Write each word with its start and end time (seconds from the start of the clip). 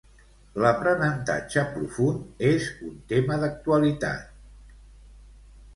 L'aprenentatge 0.61 1.65
profund 1.75 2.43
és 2.53 2.67
un 2.89 2.97
tema 3.13 3.39
d'actualitat. 3.45 4.35